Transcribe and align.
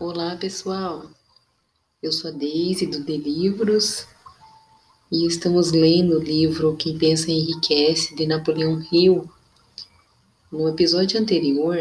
Olá, 0.00 0.34
pessoal. 0.34 1.10
Eu 2.02 2.10
sou 2.10 2.30
a 2.30 2.32
Deise 2.32 2.86
do 2.86 3.04
De 3.04 3.18
Livros 3.18 4.06
e 5.12 5.26
estamos 5.26 5.72
lendo 5.72 6.16
o 6.16 6.22
livro 6.22 6.74
Quem 6.74 6.96
Pensa 6.96 7.30
Enriquece 7.30 8.14
de 8.14 8.26
Napoleão 8.26 8.82
Hill. 8.90 9.30
No 10.50 10.66
episódio 10.70 11.20
anterior, 11.20 11.76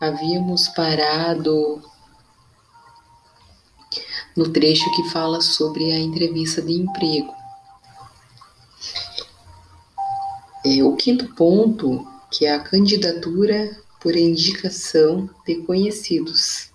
havíamos 0.00 0.68
parado 0.68 1.82
no 4.34 4.50
trecho 4.50 4.90
que 4.96 5.10
fala 5.10 5.42
sobre 5.42 5.92
a 5.92 5.98
entrevista 5.98 6.62
de 6.62 6.72
emprego. 6.72 7.34
É, 10.64 10.82
o 10.82 10.96
quinto 10.96 11.34
ponto, 11.34 12.08
que 12.30 12.46
é 12.46 12.54
a 12.54 12.60
candidatura 12.60 13.86
por 14.00 14.16
indicação 14.16 15.28
de 15.46 15.56
conhecidos. 15.62 16.70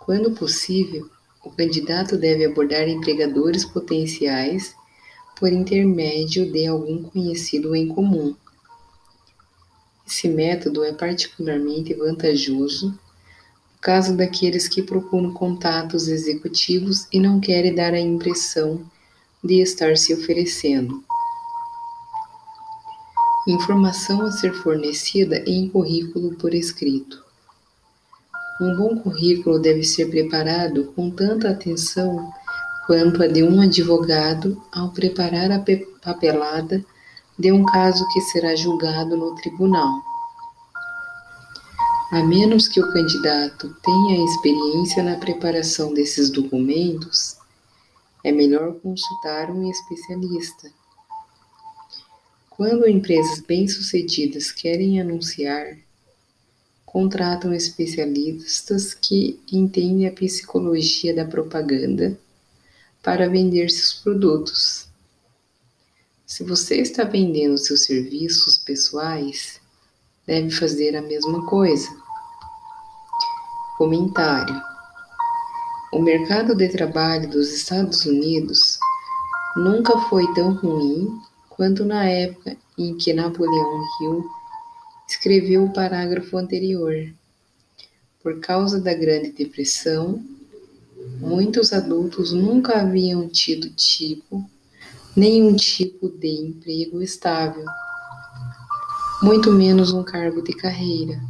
Quando 0.00 0.32
possível, 0.32 1.08
o 1.44 1.50
candidato 1.50 2.16
deve 2.16 2.44
abordar 2.44 2.88
empregadores 2.88 3.64
potenciais 3.64 4.74
por 5.38 5.52
intermédio 5.52 6.50
de 6.50 6.66
algum 6.66 7.02
conhecido 7.02 7.74
em 7.74 7.88
comum. 7.88 8.34
Esse 10.06 10.28
método 10.28 10.84
é 10.84 10.92
particularmente 10.92 11.94
vantajoso 11.94 12.88
no 12.88 13.80
caso 13.80 14.16
daqueles 14.16 14.66
que 14.66 14.82
procuram 14.82 15.32
contatos 15.32 16.08
executivos 16.08 17.06
e 17.12 17.20
não 17.20 17.40
querem 17.40 17.74
dar 17.74 17.92
a 17.92 18.00
impressão 18.00 18.88
de 19.42 19.60
estar 19.60 19.96
se 19.96 20.14
oferecendo. 20.14 21.04
Informação 23.46 24.22
a 24.22 24.30
ser 24.30 24.54
fornecida 24.54 25.36
em 25.46 25.68
currículo 25.68 26.34
por 26.36 26.54
escrito. 26.54 27.22
Um 28.58 28.74
bom 28.74 28.96
currículo 28.96 29.58
deve 29.58 29.84
ser 29.84 30.08
preparado 30.08 30.92
com 30.96 31.10
tanta 31.10 31.50
atenção 31.50 32.32
quanto 32.86 33.22
a 33.22 33.26
de 33.26 33.42
um 33.42 33.60
advogado 33.60 34.62
ao 34.72 34.92
preparar 34.92 35.50
a 35.50 35.62
papelada 36.02 36.82
de 37.38 37.52
um 37.52 37.66
caso 37.66 38.06
que 38.14 38.20
será 38.22 38.56
julgado 38.56 39.14
no 39.14 39.34
tribunal. 39.34 40.00
A 42.12 42.22
menos 42.22 42.66
que 42.66 42.80
o 42.80 42.92
candidato 42.92 43.76
tenha 43.82 44.24
experiência 44.24 45.02
na 45.02 45.16
preparação 45.16 45.92
desses 45.92 46.30
documentos, 46.30 47.36
é 48.24 48.32
melhor 48.32 48.72
consultar 48.80 49.50
um 49.50 49.68
especialista. 49.70 50.70
Quando 52.56 52.88
empresas 52.88 53.40
bem-sucedidas 53.40 54.52
querem 54.52 55.00
anunciar, 55.00 55.76
contratam 56.86 57.52
especialistas 57.52 58.94
que 58.94 59.40
entendem 59.50 60.06
a 60.06 60.12
psicologia 60.12 61.12
da 61.12 61.24
propaganda 61.24 62.16
para 63.02 63.28
vender 63.28 63.68
seus 63.70 63.94
produtos. 63.94 64.88
Se 66.24 66.44
você 66.44 66.76
está 66.76 67.02
vendendo 67.02 67.58
seus 67.58 67.86
serviços 67.86 68.56
pessoais, 68.58 69.60
deve 70.24 70.52
fazer 70.52 70.94
a 70.94 71.02
mesma 71.02 71.44
coisa. 71.46 71.88
Comentário: 73.76 74.62
O 75.92 76.00
mercado 76.00 76.54
de 76.54 76.68
trabalho 76.68 77.28
dos 77.28 77.52
Estados 77.52 78.06
Unidos 78.06 78.78
nunca 79.56 79.98
foi 80.08 80.24
tão 80.34 80.54
ruim 80.54 81.20
quanto 81.56 81.84
na 81.84 82.04
época 82.04 82.56
em 82.76 82.96
que 82.96 83.12
Napoleão 83.12 83.82
Hill 84.00 84.24
escreveu 85.08 85.64
o 85.64 85.72
parágrafo 85.72 86.36
anterior. 86.36 86.94
Por 88.22 88.40
causa 88.40 88.80
da 88.80 88.94
Grande 88.94 89.30
Depressão, 89.30 90.22
muitos 91.20 91.72
adultos 91.72 92.32
nunca 92.32 92.80
haviam 92.80 93.28
tido 93.28 93.70
tipo 93.70 94.44
nenhum 95.16 95.54
tipo 95.54 96.08
de 96.08 96.28
emprego 96.28 97.00
estável, 97.00 97.64
muito 99.22 99.52
menos 99.52 99.92
um 99.92 100.02
cargo 100.02 100.42
de 100.42 100.52
carreira, 100.52 101.20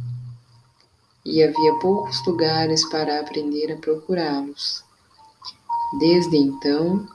e 1.23 1.43
havia 1.43 1.75
poucos 1.79 2.25
lugares 2.25 2.87
para 2.89 3.19
aprender 3.19 3.71
a 3.71 3.77
procurá-los. 3.77 4.83
Desde 5.99 6.37
então, 6.37 7.07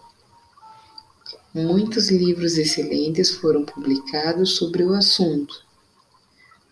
Muitos 1.52 2.10
livros 2.10 2.56
excelentes 2.56 3.32
foram 3.32 3.64
publicados 3.64 4.54
sobre 4.54 4.84
o 4.84 4.94
assunto, 4.94 5.64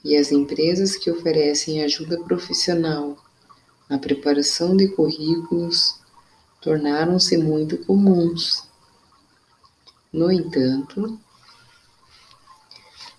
e 0.05 0.17
as 0.17 0.31
empresas 0.31 0.95
que 0.95 1.11
oferecem 1.11 1.83
ajuda 1.83 2.23
profissional 2.23 3.17
na 3.91 3.99
preparação 3.99 4.77
de 4.77 4.87
currículos 4.87 5.99
tornaram-se 6.63 7.37
muito 7.37 7.77
comuns. 7.79 8.69
No 10.13 10.31
entanto, 10.31 11.19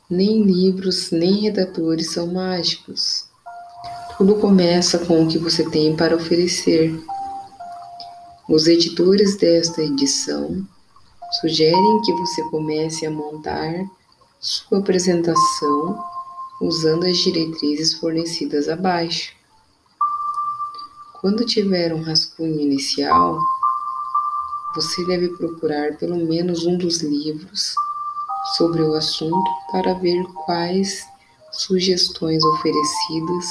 nem 0.10 0.42
livros 0.44 1.12
nem 1.12 1.42
redatores 1.42 2.14
são 2.14 2.28
mágicos. 2.28 3.28
Tudo 4.18 4.36
começa 4.36 4.98
com 5.00 5.26
o 5.26 5.28
que 5.28 5.38
você 5.38 5.70
tem 5.70 5.94
para 5.94 6.16
oferecer. 6.16 6.98
Os 8.48 8.66
editores 8.66 9.36
desta 9.36 9.84
edição 9.84 10.66
sugerem 11.32 12.02
que 12.02 12.14
você 12.14 12.44
comece 12.50 13.06
a 13.06 13.12
montar 13.12 13.86
sua 14.40 14.80
apresentação 14.80 16.04
usando 16.62 17.06
as 17.06 17.18
diretrizes 17.18 17.94
fornecidas 17.94 18.68
abaixo. 18.68 19.34
Quando 21.22 21.46
tiver 21.46 21.94
um 21.94 22.02
rascunho 22.02 22.60
inicial, 22.60 23.38
você 24.76 25.06
deve 25.06 25.30
procurar 25.30 25.98
pelo 25.98 26.18
menos 26.18 26.66
um 26.66 26.78
dos 26.78 27.02
livros 27.02 27.74
sobre 28.58 28.82
o 28.82 28.94
assunto 28.94 29.52
para 29.72 29.94
ver 29.94 30.24
quais 30.46 31.06
sugestões 31.52 32.44
oferecidas 32.44 33.46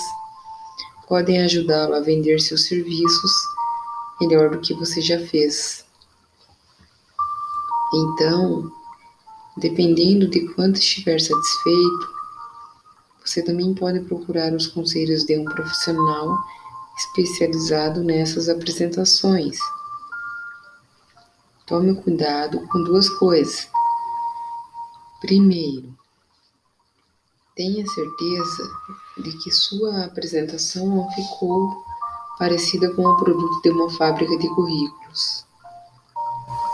podem 1.07 1.43
ajudá-lo 1.43 1.95
a 1.95 2.01
vender 2.01 2.41
seus 2.41 2.67
serviços 2.67 3.33
melhor 4.21 4.51
do 4.51 4.61
que 4.61 4.75
você 4.75 5.01
já 5.01 5.19
fez. 5.19 5.88
Então, 7.95 8.71
dependendo 9.57 10.29
de 10.29 10.49
quanto 10.55 10.79
estiver 10.79 11.19
satisfeito, 11.21 12.19
você 13.25 13.43
também 13.43 13.75
pode 13.75 14.01
procurar 14.01 14.53
os 14.53 14.67
conselhos 14.67 15.25
de 15.25 15.39
um 15.39 15.45
profissional 15.45 16.39
especializado 16.99 18.03
nessas 18.03 18.49
apresentações. 18.49 19.59
Tome 21.67 21.95
cuidado 21.95 22.67
com 22.69 22.83
duas 22.85 23.09
coisas. 23.09 23.69
Primeiro, 25.21 25.95
tenha 27.55 27.87
certeza 27.87 28.71
de 29.19 29.33
que 29.39 29.51
sua 29.51 30.05
apresentação 30.05 30.87
não 30.87 31.11
ficou 31.11 31.85
parecida 32.39 32.95
com 32.95 33.03
o 33.05 33.17
produto 33.17 33.63
de 33.63 33.71
uma 33.71 33.91
fábrica 33.91 34.39
de 34.39 34.49
currículos. 34.55 35.48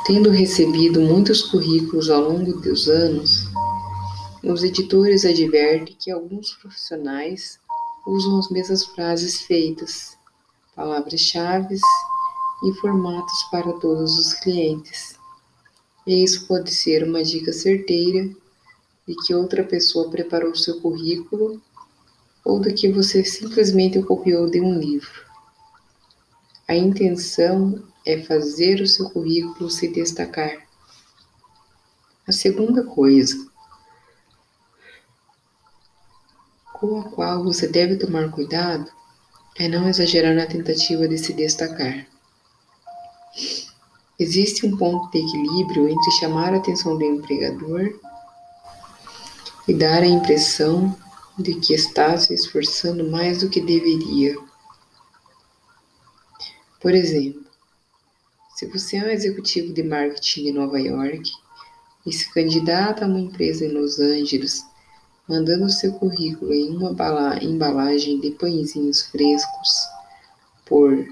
Tendo 0.07 0.29
recebido 0.29 1.01
muitos 1.01 1.41
currículos 1.41 2.11
ao 2.11 2.21
longo 2.29 2.61
dos 2.61 2.89
anos, 2.89 3.47
os 4.43 4.63
editores 4.63 5.25
advertem 5.25 5.97
que 5.99 6.11
alguns 6.11 6.53
profissionais 6.57 7.59
usam 8.07 8.39
as 8.39 8.51
mesmas 8.51 8.85
frases 8.85 9.41
feitas, 9.41 10.19
palavras-chave 10.77 11.79
e 12.65 12.73
formatos 12.83 13.45
para 13.51 13.73
todos 13.81 14.19
os 14.19 14.35
clientes. 14.35 15.19
E 16.07 16.23
isso 16.23 16.47
pode 16.47 16.71
ser 16.71 17.03
uma 17.03 17.23
dica 17.23 17.51
certeira 17.51 18.29
de 19.09 19.15
que 19.25 19.35
outra 19.35 19.65
pessoa 19.65 20.11
preparou 20.11 20.55
seu 20.55 20.83
currículo 20.83 21.63
ou 22.45 22.61
de 22.61 22.75
que 22.75 22.93
você 22.93 23.25
simplesmente 23.25 24.03
copiou 24.03 24.51
de 24.51 24.61
um 24.61 24.79
livro. 24.79 25.25
A 26.69 26.77
intenção 26.77 27.83
é 28.07 28.23
fazer 28.23 28.81
o 28.81 28.87
seu 28.87 29.09
currículo 29.11 29.71
se 29.71 29.89
destacar. 29.89 30.67
A 32.27 32.33
segunda 32.33 32.85
coisa 32.85 33.47
com 36.73 37.01
a 37.01 37.05
qual 37.05 37.43
você 37.43 37.67
deve 37.67 37.97
tomar 37.97 38.31
cuidado 38.31 38.91
é 39.57 39.69
não 39.69 39.89
exagerar 39.89 40.35
na 40.35 40.47
tentativa 40.47 41.07
de 41.07 41.17
se 41.17 41.33
destacar. 41.33 42.07
Existe 44.19 44.67
um 44.67 44.77
ponto 44.77 45.11
de 45.11 45.19
equilíbrio 45.19 45.89
entre 45.89 46.11
chamar 46.13 46.53
a 46.55 46.59
atenção 46.59 46.97
do 46.97 47.05
empregador 47.05 47.99
e 49.67 49.75
dar 49.75 50.03
a 50.03 50.07
impressão 50.07 50.97
de 51.39 51.55
que 51.55 51.75
está 51.75 52.17
se 52.17 52.33
esforçando 52.35 53.11
mais 53.11 53.39
do 53.41 53.49
que 53.49 53.61
deveria. 53.61 54.37
Por 56.81 56.95
exemplo, 56.95 57.44
se 58.65 58.71
você 58.71 58.97
é 58.97 59.05
um 59.05 59.09
executivo 59.09 59.75
de 59.75 59.83
marketing 59.83 60.45
de 60.45 60.53
Nova 60.53 60.81
York 60.81 61.31
e 62.07 62.13
se 62.13 62.33
candidata 62.33 63.05
a 63.05 63.09
uma 63.09 63.21
empresa 63.21 63.67
em 63.67 63.73
Los 63.73 64.01
Angeles 64.01 64.65
mandando 65.29 65.69
seu 65.69 65.93
currículo 65.93 66.53
em 66.53 66.75
uma 66.75 66.95
embalagem 67.43 68.21
de 68.21 68.31
pãezinhos 68.31 69.03
frescos 69.03 69.71
por 70.65 71.07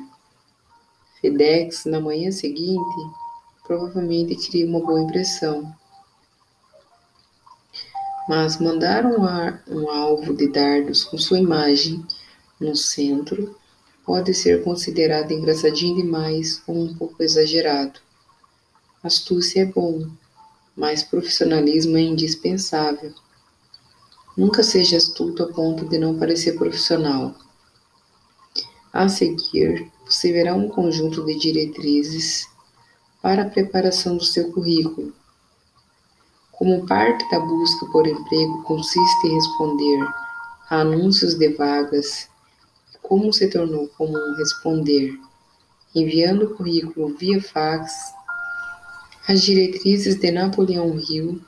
FedEx 1.21 1.85
na 1.85 2.01
manhã 2.01 2.31
seguinte, 2.31 2.97
provavelmente 3.67 4.35
cria 4.49 4.67
uma 4.67 4.81
boa 4.81 5.03
impressão. 5.03 5.75
Mas 8.29 8.59
mandar 8.59 9.05
um, 9.05 9.25
ar, 9.25 9.63
um 9.69 9.91
alvo 9.91 10.35
de 10.35 10.49
dardos 10.49 11.05
com 11.05 11.19
sua 11.19 11.39
imagem 11.39 12.03
no 12.59 12.75
centro 12.75 13.55
pode 14.13 14.35
ser 14.35 14.63
considerado 14.63 15.31
engraçadinho 15.31 15.97
demais 15.97 16.63
ou 16.67 16.77
um 16.77 16.95
pouco 16.95 17.23
exagerado. 17.23 17.99
Astúcia 19.03 19.63
é 19.63 19.65
bom, 19.65 20.07
mas 20.77 21.03
profissionalismo 21.03 21.97
é 21.97 22.03
indispensável. 22.03 23.15
Nunca 24.37 24.63
seja 24.63 24.99
astuto 24.99 25.43
a 25.43 25.47
ponto 25.47 25.87
de 25.87 25.97
não 25.97 26.19
parecer 26.19 26.59
profissional. 26.59 27.35
A 28.93 29.09
seguir, 29.09 29.91
você 30.05 30.31
verá 30.31 30.55
um 30.55 30.69
conjunto 30.69 31.25
de 31.25 31.39
diretrizes 31.39 32.47
para 33.23 33.45
a 33.45 33.49
preparação 33.49 34.19
do 34.19 34.25
seu 34.27 34.53
currículo. 34.53 35.15
Como 36.51 36.87
parte 36.87 37.31
da 37.31 37.41
busca 37.41 37.87
por 37.87 38.07
emprego 38.07 38.63
consiste 38.65 39.27
em 39.27 39.37
responder 39.37 40.07
a 40.69 40.81
anúncios 40.83 41.33
de 41.33 41.49
vagas, 41.55 42.31
como 43.03 43.33
se 43.33 43.49
tornou 43.49 43.89
comum 43.89 44.35
responder? 44.37 45.19
Enviando 45.95 46.47
o 46.47 46.55
currículo 46.57 47.15
via 47.17 47.43
fax, 47.43 47.93
as 49.29 49.43
diretrizes 49.43 50.19
de 50.19 50.31
Napoleão 50.31 50.99
Hill 50.99 51.41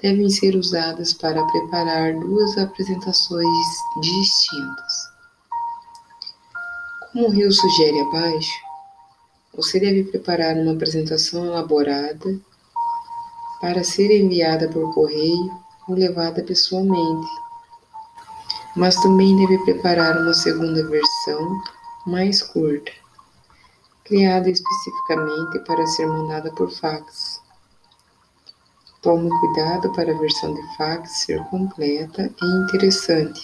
devem 0.00 0.28
ser 0.30 0.56
usadas 0.56 1.12
para 1.12 1.44
preparar 1.46 2.14
duas 2.18 2.56
apresentações 2.58 3.66
distintas. 4.00 5.14
Como 7.12 7.28
Rio 7.28 7.52
sugere 7.52 8.00
abaixo, 8.00 8.52
você 9.56 9.78
deve 9.78 10.04
preparar 10.04 10.56
uma 10.56 10.72
apresentação 10.72 11.44
elaborada 11.44 12.40
para 13.60 13.84
ser 13.84 14.10
enviada 14.10 14.68
por 14.68 14.92
correio 14.92 15.50
ou 15.88 15.94
levada 15.94 16.42
pessoalmente, 16.42 17.28
mas 18.76 18.96
também 18.96 19.36
deve 19.36 19.58
preparar 19.64 20.16
uma 20.20 20.34
segunda 20.34 20.86
versão 20.88 21.62
mais 22.06 22.42
curta, 22.42 22.92
criada 24.04 24.50
especificamente 24.50 25.58
para 25.60 25.86
ser 25.86 26.06
mandada 26.06 26.50
por 26.52 26.70
fax. 26.70 27.40
Tome 29.02 29.28
cuidado 29.40 29.92
para 29.92 30.12
a 30.12 30.18
versão 30.18 30.54
de 30.54 30.76
fax 30.76 31.24
ser 31.24 31.42
completa 31.44 32.30
e 32.42 32.46
interessante 32.64 33.40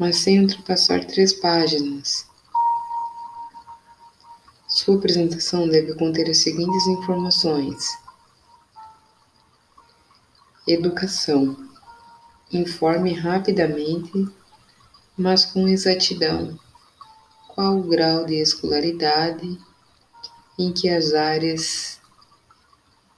mas 0.00 0.16
sem 0.16 0.40
ultrapassar 0.40 1.04
três 1.04 1.30
páginas. 1.34 2.26
Sua 4.66 4.96
apresentação 4.96 5.68
deve 5.68 5.94
conter 5.94 6.30
as 6.30 6.38
seguintes 6.38 6.86
informações: 6.86 7.84
Educação. 10.66 11.69
Informe 12.52 13.12
rapidamente, 13.12 14.28
mas 15.16 15.44
com 15.44 15.68
exatidão, 15.68 16.58
qual 17.48 17.78
o 17.78 17.82
grau 17.84 18.24
de 18.24 18.34
escolaridade, 18.34 19.58
em 20.58 20.72
que 20.72 20.88
as 20.88 21.14
áreas 21.14 22.00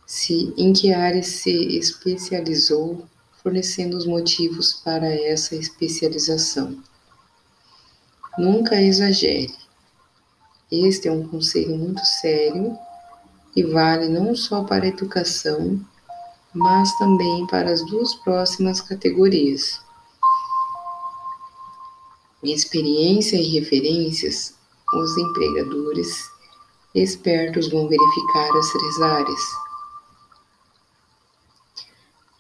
se, 0.07 0.53
em 0.57 0.73
que 0.73 0.93
área 0.93 1.23
se 1.23 1.79
especializou 1.79 3.09
fornecendo 3.43 3.97
os 3.97 4.07
motivos 4.07 4.73
para 4.73 5.13
essa 5.13 5.57
especialização. 5.57 6.81
Nunca 8.39 8.81
exagere. 8.81 9.55
Este 10.71 11.09
é 11.09 11.13
um 11.13 11.27
conselho 11.27 11.77
muito 11.77 12.05
sério 12.05 12.79
e 13.55 13.63
vale 13.63 14.09
não 14.09 14.35
só 14.35 14.65
para 14.65 14.85
a 14.85 14.89
educação, 14.89 15.85
mas 16.55 16.97
também 16.99 17.47
para 17.47 17.71
as 17.71 17.85
duas 17.87 18.15
próximas 18.15 18.81
categorias. 18.81 19.81
Experiência 22.43 23.37
e 23.37 23.59
referências, 23.59 24.55
os 24.95 25.17
empregadores 25.17 26.31
espertos 26.95 27.71
vão 27.71 27.89
verificar 27.89 28.57
as 28.57 28.73
três 28.73 29.01
áreas 29.01 29.63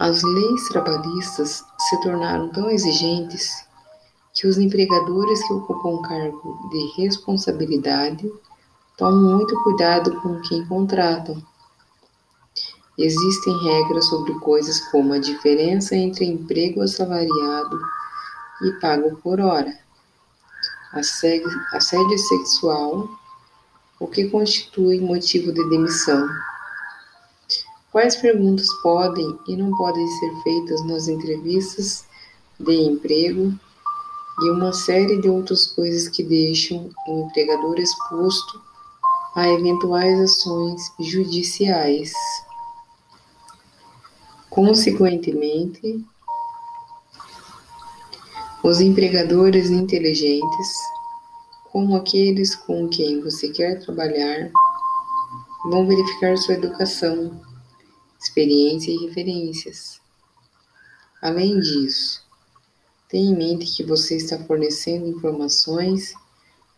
as 0.03 0.21
leis 0.25 0.67
trabalhistas 0.67 1.65
se 1.79 2.01
tornaram 2.01 2.49
tão 2.49 2.69
exigentes 2.69 3.65
que 4.35 4.49
os 4.49 4.59
empregadores 4.59 5.47
que 5.47 5.53
ocupam 5.53 6.03
cargo 6.03 6.59
de 6.71 7.01
responsabilidade 7.01 8.29
tomam 8.99 9.37
muito 9.37 9.55
cuidado 9.63 10.21
com 10.21 10.41
quem 10.41 10.67
contratam. 10.67 11.41
Existem 12.99 13.57
regras 13.65 14.07
sobre 14.07 14.35
coisas 14.41 14.81
como 14.91 15.13
a 15.15 15.19
diferença 15.19 15.97
entre 15.97 16.25
emprego 16.25 16.83
assalariado 16.83 17.81
e 18.63 18.73
pago 18.81 19.17
por 19.17 19.41
hora, 19.41 19.75
assédio 20.93 22.19
sexual, 22.19 23.09
o 23.99 24.07
que 24.07 24.29
constitui 24.29 25.01
motivo 25.01 25.53
de 25.53 25.69
demissão 25.71 26.29
Quais 27.93 28.17
perguntas 28.17 28.67
podem 28.83 29.39
e 29.47 29.55
não 29.55 29.71
podem 29.77 30.09
ser 30.19 30.35
feitas 30.43 30.83
nas 30.87 31.09
entrevistas 31.09 32.07
de 32.59 32.73
emprego 32.73 33.53
e 34.41 34.51
uma 34.51 34.73
série 34.73 35.21
de 35.21 35.29
outras 35.29 35.67
coisas 35.67 36.09
que 36.09 36.23
deixam 36.23 36.89
o 37.07 37.27
empregador 37.27 37.79
exposto 37.79 38.63
a 39.37 39.47
eventuais 39.47 40.19
ações 40.21 40.81
judiciais. 41.01 42.11
Consequentemente, 44.53 46.05
os 48.63 48.83
empregadores 48.83 49.71
inteligentes, 49.71 50.69
como 51.71 51.97
aqueles 51.97 52.55
com 52.55 52.87
quem 52.87 53.23
você 53.23 53.49
quer 53.49 53.81
trabalhar, 53.81 54.51
vão 55.65 55.87
verificar 55.87 56.37
sua 56.37 56.57
educação 56.57 57.41
experiência 58.21 58.91
e 58.91 59.07
referências. 59.07 60.03
Além 61.23 61.59
disso, 61.59 62.23
tenha 63.09 63.31
em 63.31 63.35
mente 63.35 63.75
que 63.75 63.83
você 63.83 64.17
está 64.17 64.39
fornecendo 64.45 65.09
informações 65.09 66.15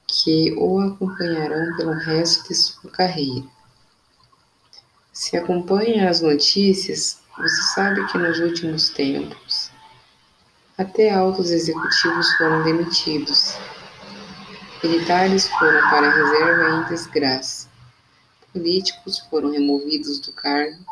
que 0.07 0.55
o 0.57 0.79
acompanharão 0.79 1.77
pelo 1.77 1.93
resto 1.93 2.49
de 2.49 2.55
sua 2.55 2.89
carreira. 2.93 3.54
Se 5.15 5.37
acompanha 5.37 6.11
as 6.11 6.21
notícias, 6.21 7.21
você 7.39 7.63
sabe 7.73 8.05
que 8.09 8.19
nos 8.19 8.41
últimos 8.41 8.91
tempos, 8.91 9.71
até 10.77 11.09
altos 11.09 11.53
executivos 11.53 12.35
foram 12.37 12.65
demitidos, 12.65 13.57
militares 14.83 15.47
foram 15.51 15.89
para 15.89 16.09
a 16.09 16.13
reserva 16.13 16.69
em 16.69 16.89
desgraça, 16.89 17.69
políticos 18.53 19.21
foram 19.31 19.53
removidos 19.53 20.19
do 20.19 20.33
cargo 20.33 20.85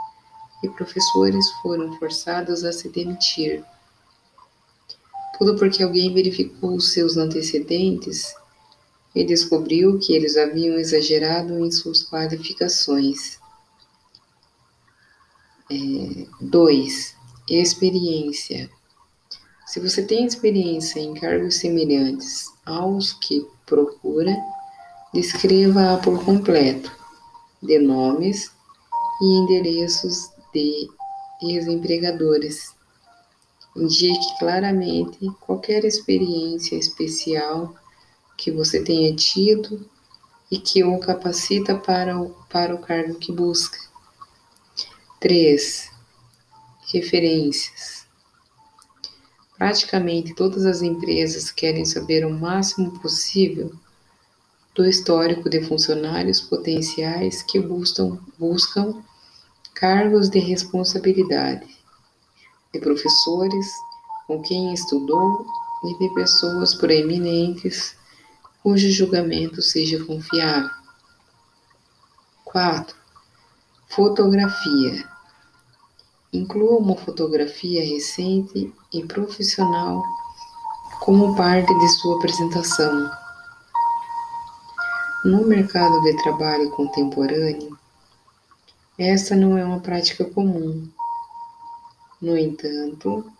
e 0.62 0.69
professores 0.69 1.50
foram 1.61 1.99
forçados 1.99 2.62
a 2.62 2.71
se 2.71 2.88
demitir. 2.91 3.64
Tudo 5.37 5.57
porque 5.57 5.83
alguém 5.83 6.14
verificou 6.14 6.79
seus 6.79 7.17
antecedentes 7.17 8.33
e 9.17 9.25
descobriu 9.25 9.99
que 9.99 10.14
eles 10.14 10.37
haviam 10.37 10.79
exagerado 10.79 11.59
em 11.59 11.73
suas 11.73 12.09
qualificações. 12.09 13.41
2. 16.40 17.16
É, 17.50 17.54
experiência. 17.54 18.71
Se 19.66 19.81
você 19.81 20.02
tem 20.02 20.26
experiência 20.26 21.00
em 21.00 21.14
cargos 21.14 21.57
semelhantes 21.57 22.47
aos 22.64 23.12
que 23.14 23.47
procura, 23.66 24.37
descreva-a 25.12 25.99
por 25.99 26.25
completo, 26.25 26.90
de 27.62 27.78
nomes 27.78 28.50
e 29.21 29.25
endereços 29.25 30.31
de 30.52 30.88
ex-empregadores. 31.42 32.75
Indique 33.76 34.38
claramente 34.38 35.31
qualquer 35.40 35.85
experiência 35.85 36.76
especial 36.76 37.75
que 38.37 38.50
você 38.50 38.83
tenha 38.83 39.14
tido 39.14 39.88
e 40.50 40.59
que 40.59 40.85
o 40.85 40.99
capacita 40.99 41.75
para 41.75 42.21
o, 42.21 42.31
para 42.50 42.75
o 42.75 42.78
cargo 42.78 43.14
que 43.14 43.33
busca. 43.33 43.78
3. 45.23 45.88
Referências. 46.93 48.09
Praticamente 49.57 50.35
todas 50.35 50.67
as 50.67 50.83
empresas 50.83 51.52
querem 51.52 51.85
saber 51.85 52.26
o 52.26 52.31
máximo 52.31 52.99
possível 52.99 53.73
do 54.75 54.85
histórico 54.85 55.49
de 55.49 55.62
funcionários 55.62 56.41
potenciais 56.41 57.41
que 57.41 57.61
buscam, 57.61 58.19
buscam 58.37 59.00
cargos 59.73 60.29
de 60.29 60.41
responsabilidade. 60.41 61.69
de 62.75 62.81
professores 62.81 63.67
com 64.26 64.43
quem 64.43 64.75
estudou 64.75 65.47
e 65.85 65.99
de 65.99 66.14
pessoas 66.14 66.75
proeminentes 66.75 67.95
cujo 68.61 68.91
julgamento 68.91 69.62
seja 69.62 70.05
confiável. 70.05 70.71
4. 72.45 72.97
Fotografia. 73.95 75.12
Inclua 76.33 76.79
uma 76.79 76.97
fotografia 76.97 77.85
recente 77.85 78.73
e 78.91 79.05
profissional 79.05 80.03
como 81.01 81.37
parte 81.37 81.69
de 81.79 81.89
sua 81.91 82.17
apresentação. 82.17 83.11
No 85.27 85.47
mercado 85.47 86.01
de 86.01 86.17
trabalho 86.23 86.71
contemporâneo, 86.71 87.77
essa 88.99 89.37
não 89.37 89.59
é 89.59 89.65
uma 89.65 89.81
prática 89.81 90.25
comum. 90.25 90.89
No 92.19 92.39
entanto, 92.39 93.31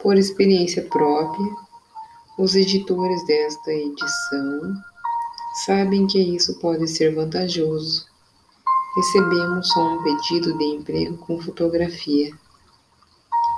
por 0.00 0.16
experiência 0.16 0.82
própria, 0.82 1.54
os 2.36 2.56
editores 2.56 3.24
desta 3.24 3.70
edição 3.70 4.74
sabem 5.64 6.08
que 6.08 6.18
isso 6.18 6.58
pode 6.58 6.88
ser 6.88 7.14
vantajoso. 7.14 8.09
Recebemos 8.96 9.68
só 9.68 9.94
um 9.94 10.02
pedido 10.02 10.58
de 10.58 10.64
emprego 10.64 11.16
com 11.18 11.40
fotografia, 11.40 12.32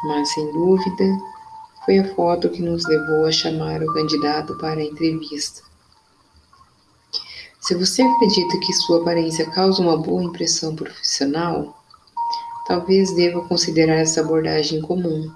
mas 0.04 0.28
sem 0.30 0.52
dúvida 0.52 1.04
foi 1.84 1.98
a 1.98 2.14
foto 2.14 2.50
que 2.50 2.60
nos 2.60 2.86
levou 2.86 3.24
a 3.24 3.32
chamar 3.32 3.82
o 3.82 3.92
candidato 3.94 4.56
para 4.58 4.80
a 4.80 4.84
entrevista. 4.84 5.62
Se 7.60 7.74
você 7.74 8.02
acredita 8.02 8.58
que 8.58 8.72
sua 8.72 9.00
aparência 9.00 9.48
causa 9.50 9.80
uma 9.80 9.96
boa 9.96 10.22
impressão 10.22 10.76
profissional, 10.76 11.82
talvez 12.66 13.14
deva 13.14 13.40
considerar 13.48 13.96
essa 13.96 14.20
abordagem 14.20 14.82
comum. 14.82 15.32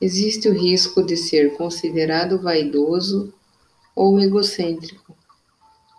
Existe 0.00 0.48
o 0.48 0.52
risco 0.52 1.02
de 1.02 1.16
ser 1.16 1.56
considerado 1.56 2.40
vaidoso 2.40 3.32
ou 3.94 4.18
egocêntrico, 4.18 5.16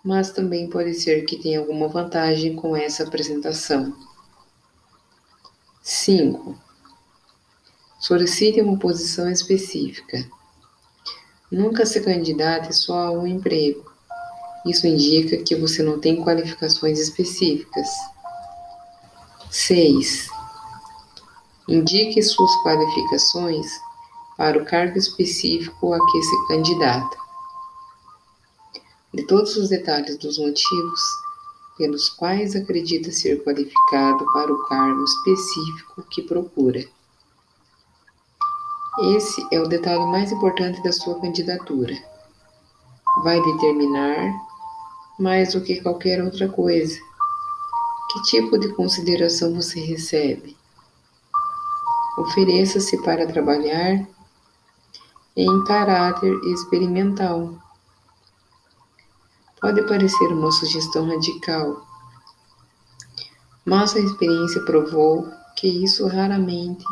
mas 0.03 0.31
também 0.31 0.69
pode 0.69 0.93
ser 0.95 1.23
que 1.25 1.37
tenha 1.37 1.59
alguma 1.59 1.87
vantagem 1.87 2.55
com 2.55 2.75
essa 2.75 3.03
apresentação. 3.03 3.95
5. 5.81 6.55
Solicite 7.99 8.61
uma 8.61 8.77
posição 8.77 9.31
específica. 9.31 10.29
Nunca 11.49 11.85
se 11.85 12.01
candidate 12.01 12.73
só 12.73 13.07
a 13.07 13.11
um 13.11 13.25
emprego. 13.25 13.89
Isso 14.65 14.87
indica 14.87 15.37
que 15.37 15.55
você 15.55 15.81
não 15.81 15.99
tem 15.99 16.21
qualificações 16.21 16.99
específicas. 16.99 17.87
6. 19.49 20.27
Indique 21.67 22.21
suas 22.21 22.51
qualificações 22.63 23.67
para 24.35 24.57
o 24.61 24.65
cargo 24.65 24.97
específico 24.97 25.93
a 25.93 26.11
que 26.11 26.23
se 26.23 26.47
candidata. 26.47 27.23
De 29.13 29.23
todos 29.27 29.55
os 29.57 29.69
detalhes 29.69 30.17
dos 30.17 30.37
motivos 30.37 30.99
pelos 31.77 32.09
quais 32.09 32.55
acredita 32.55 33.11
ser 33.11 33.43
qualificado 33.43 34.25
para 34.33 34.51
o 34.51 34.63
cargo 34.63 35.03
específico 35.03 36.03
que 36.09 36.21
procura. 36.21 36.83
Esse 39.15 39.45
é 39.51 39.59
o 39.59 39.67
detalhe 39.67 40.05
mais 40.05 40.31
importante 40.31 40.81
da 40.83 40.91
sua 40.91 41.19
candidatura. 41.19 41.95
Vai 43.23 43.41
determinar, 43.41 44.33
mais 45.19 45.53
do 45.53 45.61
que 45.61 45.81
qualquer 45.81 46.23
outra 46.23 46.47
coisa, 46.47 46.99
que 48.11 48.21
tipo 48.23 48.57
de 48.57 48.73
consideração 48.73 49.53
você 49.53 49.79
recebe. 49.79 50.55
Ofereça-se 52.17 53.01
para 53.03 53.25
trabalhar 53.25 54.07
em 55.35 55.63
caráter 55.63 56.31
experimental. 56.45 57.62
Pode 59.63 59.81
parecer 59.83 60.27
uma 60.27 60.51
sugestão 60.51 61.07
radical, 61.07 61.87
mas 63.63 63.95
a 63.95 63.99
experiência 64.01 64.61
provou 64.65 65.25
que 65.55 65.85
isso 65.85 66.05
raramente 66.05 66.83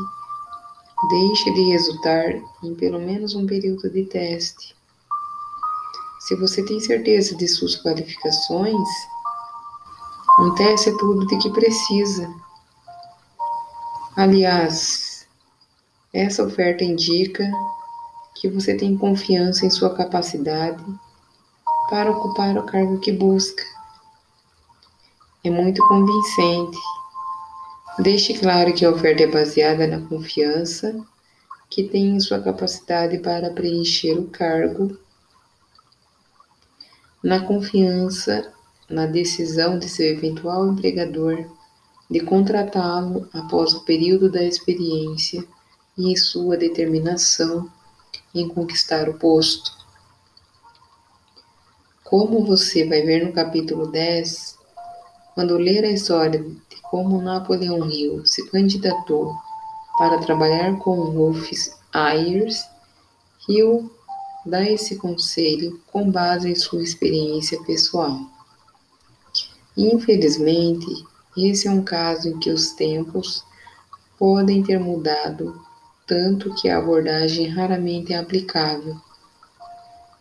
deixa 1.10 1.52
de 1.52 1.64
resultar 1.64 2.42
em 2.64 2.74
pelo 2.74 2.98
menos 2.98 3.36
um 3.36 3.46
período 3.46 3.90
de 3.90 4.06
teste. 4.06 4.74
Se 6.22 6.34
você 6.38 6.64
tem 6.64 6.80
certeza 6.80 7.36
de 7.36 7.46
suas 7.46 7.76
qualificações, 7.76 8.90
um 10.40 10.56
teste 10.56 10.92
é 10.92 10.98
tudo 10.98 11.28
de 11.28 11.38
que 11.40 11.50
precisa. 11.50 12.34
Aliás, 14.16 15.28
essa 16.14 16.42
oferta 16.46 16.86
indica 16.86 17.44
que 18.36 18.48
você 18.48 18.78
tem 18.78 18.98
confiança 18.98 19.66
em 19.66 19.70
sua 19.70 19.94
capacidade 19.94 20.82
para 21.92 22.10
ocupar 22.10 22.58
o 22.58 22.64
cargo 22.64 23.02
que 23.02 23.12
busca. 23.12 23.62
É 25.44 25.50
muito 25.50 25.86
convincente. 25.90 26.78
Deixe 28.00 28.34
claro 28.40 28.74
que 28.74 28.86
a 28.86 28.92
oferta 28.92 29.24
é 29.24 29.28
baseada 29.28 29.86
na 29.86 30.00
confiança 30.08 31.06
que 31.70 31.84
tem 31.84 32.16
em 32.16 32.20
sua 32.22 32.40
capacidade 32.40 33.18
para 33.18 33.50
preencher 33.50 34.18
o 34.18 34.28
cargo, 34.28 34.98
na 37.22 37.46
confiança 37.46 38.54
na 38.90 39.06
decisão 39.06 39.78
de 39.78 39.90
seu 39.90 40.08
eventual 40.08 40.68
empregador 40.70 41.46
de 42.10 42.22
contratá-lo 42.22 43.28
após 43.34 43.74
o 43.74 43.82
período 43.82 44.32
da 44.32 44.44
experiência 44.44 45.46
e 45.98 46.12
em 46.12 46.16
sua 46.16 46.56
determinação 46.56 47.70
em 48.34 48.48
conquistar 48.48 49.10
o 49.10 49.18
posto. 49.18 49.81
Como 52.12 52.44
você 52.44 52.86
vai 52.86 53.04
ver 53.04 53.26
no 53.26 53.32
capítulo 53.32 53.88
10, 53.88 54.58
quando 55.34 55.58
ler 55.58 55.86
a 55.86 55.92
história 55.92 56.42
de 56.42 56.82
como 56.82 57.22
Napoleão 57.22 57.90
Hill 57.90 58.26
se 58.26 58.46
candidatou 58.50 59.34
para 59.98 60.18
trabalhar 60.18 60.78
com 60.80 60.92
Rufus 60.94 61.72
Ayers, 61.94 62.66
Hill 63.48 63.90
dá 64.46 64.62
esse 64.62 64.98
conselho 64.98 65.80
com 65.90 66.12
base 66.12 66.52
em 66.52 66.56
sua 66.56 66.84
experiência 66.84 67.64
pessoal. 67.64 68.20
Infelizmente, 69.78 70.88
esse 71.38 71.70
é 71.70 71.72
um 71.72 71.82
caso 71.82 72.28
em 72.28 72.40
que 72.40 72.50
os 72.50 72.74
tempos 72.74 73.42
podem 74.20 74.62
ter 74.62 74.82
mudado 74.82 75.62
tanto 76.06 76.54
que 76.56 76.68
a 76.68 76.78
abordagem 76.78 77.48
raramente 77.48 78.12
é 78.12 78.18
aplicável. 78.18 79.00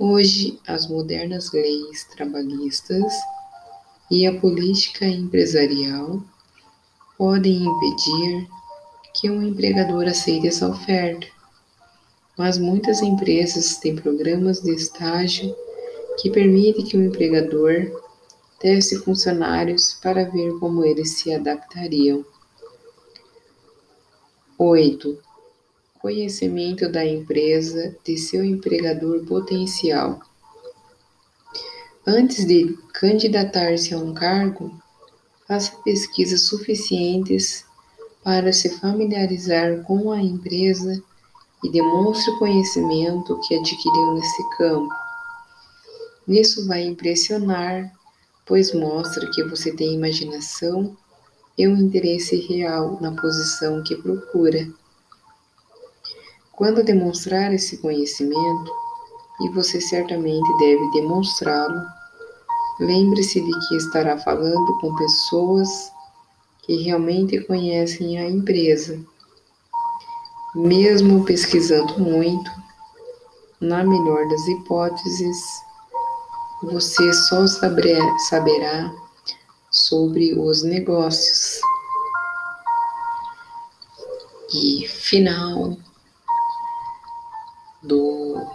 Hoje, 0.03 0.59
as 0.67 0.89
modernas 0.89 1.53
leis 1.53 2.05
trabalhistas 2.05 3.13
e 4.11 4.27
a 4.27 4.41
política 4.41 5.05
empresarial 5.05 6.23
podem 7.19 7.65
impedir 7.65 8.49
que 9.13 9.29
um 9.29 9.43
empregador 9.43 10.09
aceite 10.09 10.49
essa 10.49 10.67
oferta, 10.67 11.27
mas 12.35 12.57
muitas 12.57 13.03
empresas 13.03 13.77
têm 13.77 13.95
programas 13.95 14.63
de 14.63 14.75
estágio 14.75 15.55
que 16.19 16.31
permitem 16.31 16.87
que 16.87 16.97
o 16.97 17.05
empregador 17.05 18.03
teste 18.59 18.97
funcionários 18.97 19.99
para 20.03 20.25
ver 20.25 20.59
como 20.59 20.83
eles 20.83 21.19
se 21.19 21.31
adaptariam. 21.35 22.25
8 24.57 25.30
conhecimento 26.01 26.91
da 26.91 27.05
empresa 27.05 27.95
de 28.05 28.17
seu 28.17 28.45
empregador 28.45 29.25
potencial. 29.27 30.21
Antes 32.07 32.47
de 32.47 32.77
candidatar-se 32.95 33.93
a 33.95 33.99
um 33.99 34.15
cargo, 34.15 34.73
faça 35.47 35.77
pesquisas 35.85 36.47
suficientes 36.47 37.65
para 38.25 38.53
se 38.53 38.71
familiarizar 38.79 39.83
com 39.83 40.11
a 40.11 40.21
empresa 40.21 41.03
e 41.63 41.71
demonstre 41.71 42.31
o 42.33 42.39
conhecimento 42.39 43.39
que 43.47 43.55
adquiriu 43.55 44.15
nesse 44.15 44.57
campo. 44.57 44.95
Isso 46.27 46.67
vai 46.67 46.85
impressionar, 46.85 47.93
pois 48.47 48.73
mostra 48.73 49.31
que 49.31 49.43
você 49.45 49.75
tem 49.75 49.95
imaginação 49.95 50.97
e 51.59 51.69
um 51.69 51.77
interesse 51.77 52.37
real 52.37 52.99
na 53.01 53.13
posição 53.13 53.83
que 53.83 53.95
procura. 53.97 54.67
Quando 56.61 56.85
demonstrar 56.85 57.55
esse 57.55 57.79
conhecimento, 57.79 58.71
e 59.41 59.49
você 59.49 59.81
certamente 59.81 60.47
deve 60.59 60.91
demonstrá-lo, 60.91 61.81
lembre-se 62.79 63.41
de 63.41 63.51
que 63.67 63.77
estará 63.77 64.19
falando 64.19 64.79
com 64.79 64.95
pessoas 64.95 65.91
que 66.67 66.77
realmente 66.83 67.41
conhecem 67.47 68.19
a 68.19 68.29
empresa. 68.29 69.03
Mesmo 70.55 71.25
pesquisando 71.25 71.99
muito, 71.99 72.51
na 73.59 73.83
melhor 73.83 74.29
das 74.29 74.47
hipóteses, 74.47 75.39
você 76.63 77.11
só 77.15 77.47
saberá 78.29 78.93
sobre 79.71 80.39
os 80.39 80.63
negócios. 80.63 81.59
e 84.53 84.87
final 84.89 85.79
do 87.91 88.47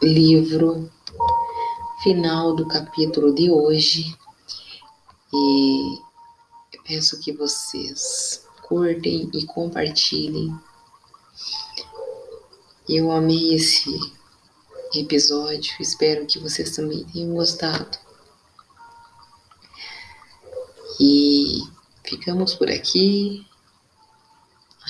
livro, 0.00 0.88
final 2.04 2.54
do 2.54 2.68
capítulo 2.68 3.34
de 3.34 3.50
hoje. 3.50 4.16
E 5.32 5.98
peço 6.86 7.18
que 7.18 7.32
vocês 7.32 8.46
curtem 8.62 9.28
e 9.34 9.44
compartilhem. 9.44 10.56
Eu 12.88 13.10
amei 13.10 13.54
esse 13.54 13.90
episódio, 14.94 15.74
espero 15.80 16.26
que 16.26 16.38
vocês 16.38 16.76
também 16.76 17.04
tenham 17.06 17.34
gostado. 17.34 17.98
E 21.00 21.60
ficamos 22.04 22.54
por 22.54 22.70
aqui. 22.70 23.44